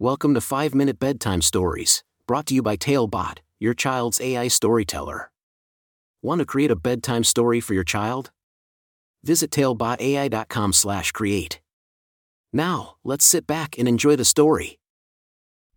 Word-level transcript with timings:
Welcome 0.00 0.34
to 0.34 0.40
5 0.40 0.74
Minute 0.74 0.98
Bedtime 0.98 1.40
Stories, 1.40 2.02
brought 2.26 2.46
to 2.46 2.54
you 2.54 2.62
by 2.62 2.74
Talebot, 2.74 3.38
your 3.60 3.74
child's 3.74 4.20
AI 4.20 4.48
storyteller. 4.48 5.30
Want 6.20 6.40
to 6.40 6.44
create 6.44 6.72
a 6.72 6.76
bedtime 6.76 7.22
story 7.22 7.60
for 7.60 7.74
your 7.74 7.84
child? 7.84 8.32
Visit 9.22 9.52
talebotai.com/create. 9.52 11.60
Now, 12.52 12.96
let's 13.04 13.24
sit 13.24 13.46
back 13.46 13.78
and 13.78 13.86
enjoy 13.86 14.16
the 14.16 14.24
story. 14.24 14.80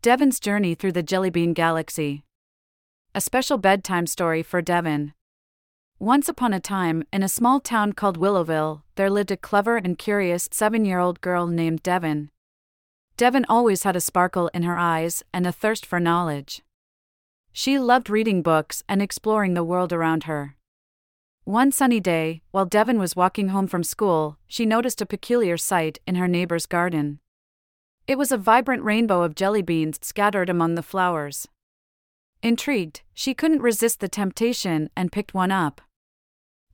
Devin's 0.01 0.39
Journey 0.39 0.73
Through 0.73 0.93
the 0.93 1.03
Jellybean 1.03 1.53
Galaxy. 1.53 2.23
A 3.13 3.21
special 3.21 3.59
bedtime 3.59 4.07
story 4.07 4.41
for 4.41 4.63
Devin. 4.63 5.13
Once 5.99 6.27
upon 6.27 6.53
a 6.53 6.59
time, 6.59 7.03
in 7.13 7.21
a 7.21 7.29
small 7.29 7.59
town 7.59 7.93
called 7.93 8.17
Willowville, 8.17 8.81
there 8.95 9.11
lived 9.11 9.29
a 9.29 9.37
clever 9.37 9.77
and 9.77 9.95
curious 9.95 10.49
seven 10.51 10.85
year 10.85 10.97
old 10.97 11.21
girl 11.21 11.45
named 11.45 11.83
Devin. 11.83 12.31
Devin 13.17 13.47
always 13.49 13.81
had 13.81 13.95
a 13.95 14.01
sparkle 14.01 14.47
in 14.53 14.61
her 14.61 14.77
eyes 14.77 15.23
and 15.33 15.47
a 15.47 15.51
thirst 15.51 15.87
for 15.87 15.99
knowledge. 15.99 16.61
She 17.51 17.79
loved 17.79 18.11
reading 18.11 18.43
books 18.43 18.83
and 18.87 19.01
exploring 19.01 19.55
the 19.55 19.63
world 19.63 19.91
around 19.91 20.25
her. 20.25 20.55
One 21.43 21.71
sunny 21.71 21.99
day, 21.99 22.43
while 22.51 22.67
Devin 22.67 22.99
was 22.99 23.15
walking 23.15 23.47
home 23.49 23.65
from 23.65 23.83
school, 23.83 24.37
she 24.45 24.67
noticed 24.67 25.01
a 25.01 25.07
peculiar 25.07 25.57
sight 25.57 25.97
in 26.05 26.13
her 26.13 26.27
neighbor's 26.27 26.67
garden. 26.67 27.19
It 28.05 28.19
was 28.19 28.31
a 28.31 28.37
vibrant 28.37 28.83
rainbow 28.83 29.23
of 29.23 29.33
jelly 29.33 29.63
beans 29.63 29.97
scattered 30.03 30.47
among 30.47 30.75
the 30.75 30.83
flowers. 30.83 31.47
Intrigued, 32.43 33.01
she 33.15 33.33
couldn't 33.33 33.63
resist 33.63 33.99
the 33.99 34.07
temptation 34.07 34.91
and 34.95 35.11
picked 35.11 35.33
one 35.33 35.51
up. 35.51 35.81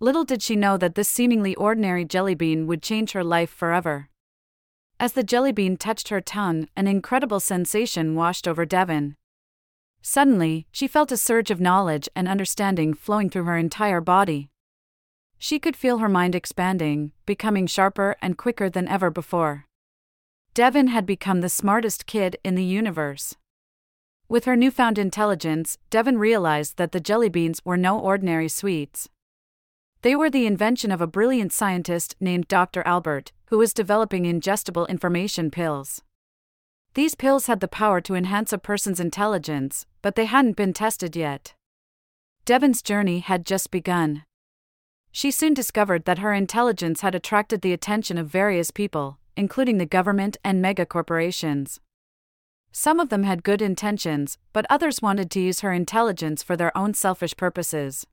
Little 0.02 0.26
did 0.26 0.42
she 0.42 0.58
know 0.58 0.76
that 0.76 0.96
this 0.96 1.08
seemingly 1.08 1.56
ordinary 1.56 2.04
jelly 2.04 2.36
bean 2.36 2.68
would 2.68 2.84
change 2.84 3.14
her 3.14 3.24
life 3.24 3.50
forever. 3.50 4.10
As 5.04 5.12
the 5.12 5.22
jelly 5.22 5.52
bean 5.52 5.76
touched 5.76 6.08
her 6.08 6.22
tongue, 6.22 6.70
an 6.78 6.88
incredible 6.88 7.42
sensation 7.42 8.16
washed 8.16 8.48
over 8.48 8.66
Devin. 8.66 9.18
Suddenly, 10.02 10.66
she 10.72 10.88
felt 10.88 11.12
a 11.12 11.18
surge 11.18 11.52
of 11.52 11.60
knowledge 11.60 12.08
and 12.16 12.26
understanding 12.26 12.94
flowing 12.94 13.30
through 13.30 13.44
her 13.44 13.58
entire 13.58 14.00
body. 14.00 14.50
She 15.38 15.60
could 15.60 15.76
feel 15.76 15.98
her 15.98 16.08
mind 16.08 16.36
expanding, 16.36 17.12
becoming 17.26 17.68
sharper 17.68 18.16
and 18.22 18.38
quicker 18.38 18.70
than 18.70 18.88
ever 18.88 19.10
before. 19.10 19.66
Devin 20.54 20.88
had 20.88 21.06
become 21.06 21.42
the 21.42 21.50
smartest 21.50 22.06
kid 22.06 22.38
in 22.42 22.56
the 22.56 22.64
universe. 22.64 23.36
With 24.30 24.46
her 24.46 24.56
newfound 24.56 24.98
intelligence, 24.98 25.78
Devin 25.90 26.18
realized 26.18 26.78
that 26.78 26.94
the 26.94 27.02
jelly 27.02 27.28
beans 27.28 27.60
were 27.66 27.76
no 27.76 28.00
ordinary 28.00 28.48
sweets. 28.48 29.10
They 30.04 30.18
were 30.18 30.30
the 30.30 30.46
invention 30.46 30.92
of 30.92 31.00
a 31.00 31.08
brilliant 31.08 31.54
scientist 31.54 32.18
named 32.20 32.50
Dr. 32.50 32.84
Albert, 32.86 33.32
who 33.46 33.58
was 33.58 33.74
developing 33.74 34.26
ingestible 34.26 34.88
information 34.90 35.50
pills. 35.50 36.02
These 36.94 37.16
pills 37.16 37.48
had 37.48 37.62
the 37.62 37.70
power 37.70 38.02
to 38.02 38.14
enhance 38.14 38.52
a 38.52 38.58
person's 38.58 39.00
intelligence, 39.00 39.86
but 40.02 40.16
they 40.16 40.26
hadn't 40.26 40.58
been 40.58 40.74
tested 40.74 41.16
yet. 41.16 41.54
Devin's 42.44 42.82
journey 42.82 43.20
had 43.20 43.46
just 43.46 43.72
begun. 43.72 44.26
She 45.14 45.32
soon 45.32 45.54
discovered 45.54 46.04
that 46.04 46.20
her 46.20 46.34
intelligence 46.34 47.00
had 47.00 47.16
attracted 47.16 47.62
the 47.62 47.72
attention 47.72 48.18
of 48.18 48.28
various 48.28 48.72
people, 48.72 49.20
including 49.38 49.78
the 49.78 49.86
government 49.86 50.36
and 50.44 50.62
megacorporations. 50.62 51.80
Some 52.74 53.00
of 53.00 53.08
them 53.08 53.24
had 53.24 53.42
good 53.42 53.62
intentions, 53.62 54.38
but 54.52 54.66
others 54.70 55.02
wanted 55.02 55.32
to 55.32 55.40
use 55.40 55.62
her 55.62 55.72
intelligence 55.72 56.44
for 56.44 56.58
their 56.58 56.78
own 56.78 56.94
selfish 56.94 57.38
purposes. 57.38 58.06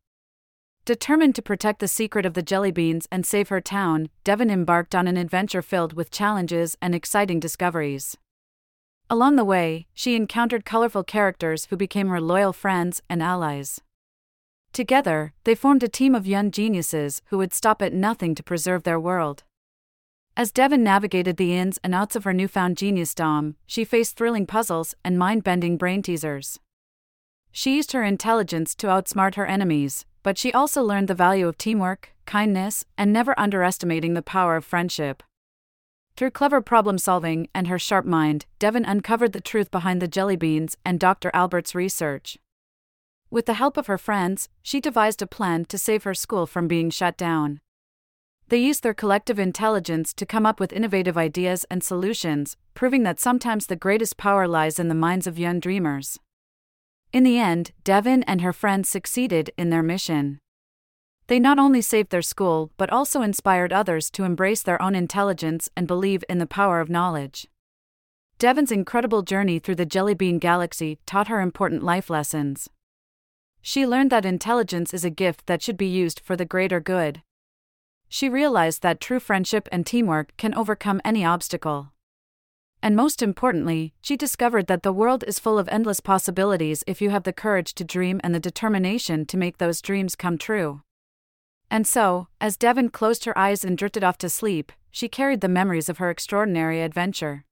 Determined 0.90 1.36
to 1.36 1.42
protect 1.42 1.78
the 1.78 1.86
secret 1.86 2.26
of 2.26 2.34
the 2.34 2.42
jelly 2.42 2.72
beans 2.72 3.06
and 3.12 3.24
save 3.24 3.48
her 3.48 3.60
town, 3.60 4.10
Devin 4.24 4.50
embarked 4.50 4.92
on 4.92 5.06
an 5.06 5.16
adventure 5.16 5.62
filled 5.62 5.92
with 5.92 6.10
challenges 6.10 6.76
and 6.82 6.96
exciting 6.96 7.38
discoveries. 7.38 8.16
Along 9.08 9.36
the 9.36 9.44
way, 9.44 9.86
she 9.94 10.16
encountered 10.16 10.64
colorful 10.64 11.04
characters 11.04 11.66
who 11.66 11.76
became 11.76 12.08
her 12.08 12.20
loyal 12.20 12.52
friends 12.52 13.02
and 13.08 13.22
allies. 13.22 13.80
Together, 14.72 15.32
they 15.44 15.54
formed 15.54 15.84
a 15.84 15.88
team 15.88 16.12
of 16.12 16.26
young 16.26 16.50
geniuses 16.50 17.22
who 17.26 17.38
would 17.38 17.54
stop 17.54 17.80
at 17.82 17.92
nothing 17.92 18.34
to 18.34 18.42
preserve 18.42 18.82
their 18.82 18.98
world. 18.98 19.44
As 20.36 20.50
Devin 20.50 20.82
navigated 20.82 21.36
the 21.36 21.56
ins 21.56 21.78
and 21.84 21.94
outs 21.94 22.16
of 22.16 22.24
her 22.24 22.32
newfound 22.32 22.76
geniusdom, 22.76 23.54
she 23.64 23.84
faced 23.84 24.16
thrilling 24.16 24.44
puzzles 24.44 24.96
and 25.04 25.16
mind 25.16 25.44
bending 25.44 25.76
brain 25.76 26.02
teasers. 26.02 26.58
She 27.52 27.76
used 27.76 27.92
her 27.92 28.04
intelligence 28.04 28.74
to 28.76 28.86
outsmart 28.86 29.34
her 29.34 29.46
enemies, 29.46 30.06
but 30.22 30.38
she 30.38 30.52
also 30.52 30.82
learned 30.82 31.08
the 31.08 31.14
value 31.14 31.48
of 31.48 31.58
teamwork, 31.58 32.10
kindness, 32.26 32.84
and 32.96 33.12
never 33.12 33.38
underestimating 33.38 34.14
the 34.14 34.22
power 34.22 34.56
of 34.56 34.64
friendship. 34.64 35.22
Through 36.16 36.30
clever 36.30 36.60
problem 36.60 36.98
solving 36.98 37.48
and 37.54 37.66
her 37.68 37.78
sharp 37.78 38.04
mind, 38.04 38.46
Devin 38.58 38.84
uncovered 38.84 39.32
the 39.32 39.40
truth 39.40 39.70
behind 39.70 40.02
the 40.02 40.08
jelly 40.08 40.36
beans 40.36 40.76
and 40.84 41.00
Dr. 41.00 41.30
Albert's 41.32 41.74
research. 41.74 42.36
With 43.30 43.46
the 43.46 43.54
help 43.54 43.76
of 43.76 43.86
her 43.86 43.98
friends, 43.98 44.48
she 44.62 44.80
devised 44.80 45.22
a 45.22 45.26
plan 45.26 45.64
to 45.66 45.78
save 45.78 46.04
her 46.04 46.14
school 46.14 46.46
from 46.46 46.68
being 46.68 46.90
shut 46.90 47.16
down. 47.16 47.60
They 48.48 48.58
used 48.58 48.82
their 48.82 48.94
collective 48.94 49.38
intelligence 49.38 50.12
to 50.14 50.26
come 50.26 50.44
up 50.44 50.58
with 50.58 50.72
innovative 50.72 51.16
ideas 51.16 51.64
and 51.70 51.82
solutions, 51.82 52.56
proving 52.74 53.04
that 53.04 53.20
sometimes 53.20 53.66
the 53.66 53.76
greatest 53.76 54.16
power 54.16 54.48
lies 54.48 54.80
in 54.80 54.88
the 54.88 54.94
minds 54.94 55.28
of 55.28 55.38
young 55.38 55.60
dreamers. 55.60 56.18
In 57.12 57.24
the 57.24 57.38
end, 57.38 57.72
Devin 57.82 58.22
and 58.22 58.40
her 58.40 58.52
friends 58.52 58.88
succeeded 58.88 59.50
in 59.58 59.70
their 59.70 59.82
mission. 59.82 60.38
They 61.26 61.40
not 61.40 61.58
only 61.58 61.80
saved 61.80 62.10
their 62.10 62.22
school 62.22 62.70
but 62.76 62.90
also 62.90 63.22
inspired 63.22 63.72
others 63.72 64.10
to 64.12 64.24
embrace 64.24 64.62
their 64.62 64.80
own 64.80 64.94
intelligence 64.94 65.68
and 65.76 65.86
believe 65.86 66.24
in 66.28 66.38
the 66.38 66.46
power 66.46 66.80
of 66.80 66.88
knowledge. 66.88 67.48
Devin's 68.38 68.72
incredible 68.72 69.22
journey 69.22 69.58
through 69.58 69.74
the 69.74 69.86
Jellybean 69.86 70.40
Galaxy 70.40 70.98
taught 71.04 71.28
her 71.28 71.40
important 71.40 71.82
life 71.82 72.10
lessons. 72.10 72.68
She 73.60 73.86
learned 73.86 74.10
that 74.10 74.24
intelligence 74.24 74.94
is 74.94 75.04
a 75.04 75.10
gift 75.10 75.46
that 75.46 75.62
should 75.62 75.76
be 75.76 75.86
used 75.86 76.20
for 76.20 76.36
the 76.36 76.46
greater 76.46 76.80
good. 76.80 77.22
She 78.08 78.28
realized 78.28 78.82
that 78.82 79.00
true 79.00 79.20
friendship 79.20 79.68
and 79.70 79.84
teamwork 79.84 80.36
can 80.36 80.54
overcome 80.54 81.00
any 81.04 81.24
obstacle. 81.24 81.92
And 82.82 82.96
most 82.96 83.22
importantly, 83.22 83.92
she 84.00 84.16
discovered 84.16 84.66
that 84.66 84.82
the 84.82 84.92
world 84.92 85.22
is 85.26 85.38
full 85.38 85.58
of 85.58 85.68
endless 85.68 86.00
possibilities 86.00 86.82
if 86.86 87.02
you 87.02 87.10
have 87.10 87.24
the 87.24 87.32
courage 87.32 87.74
to 87.74 87.84
dream 87.84 88.20
and 88.24 88.34
the 88.34 88.40
determination 88.40 89.26
to 89.26 89.36
make 89.36 89.58
those 89.58 89.82
dreams 89.82 90.16
come 90.16 90.38
true. 90.38 90.82
And 91.70 91.86
so, 91.86 92.28
as 92.40 92.56
Devin 92.56 92.88
closed 92.88 93.26
her 93.26 93.36
eyes 93.36 93.64
and 93.64 93.76
drifted 93.76 94.02
off 94.02 94.18
to 94.18 94.28
sleep, 94.28 94.72
she 94.90 95.08
carried 95.08 95.40
the 95.40 95.48
memories 95.48 95.88
of 95.88 95.98
her 95.98 96.10
extraordinary 96.10 96.82
adventure. 96.82 97.44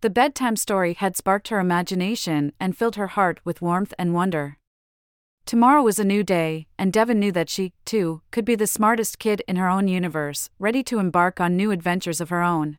The 0.00 0.10
bedtime 0.10 0.56
story 0.56 0.94
had 0.94 1.16
sparked 1.16 1.48
her 1.48 1.60
imagination 1.60 2.52
and 2.58 2.76
filled 2.76 2.96
her 2.96 3.08
heart 3.08 3.40
with 3.44 3.60
warmth 3.60 3.92
and 3.98 4.14
wonder. 4.14 4.58
Tomorrow 5.44 5.82
was 5.82 5.98
a 5.98 6.04
new 6.04 6.22
day, 6.22 6.66
and 6.78 6.92
Devin 6.92 7.18
knew 7.18 7.32
that 7.32 7.48
she, 7.48 7.72
too, 7.84 8.22
could 8.30 8.44
be 8.44 8.54
the 8.54 8.66
smartest 8.66 9.18
kid 9.18 9.42
in 9.48 9.56
her 9.56 9.68
own 9.68 9.88
universe, 9.88 10.50
ready 10.58 10.82
to 10.84 10.98
embark 10.98 11.40
on 11.40 11.56
new 11.56 11.70
adventures 11.70 12.20
of 12.20 12.28
her 12.28 12.42
own. 12.42 12.78